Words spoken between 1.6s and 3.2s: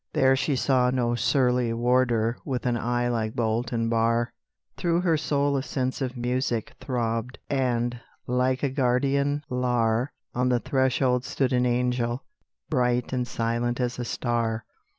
warder With an eye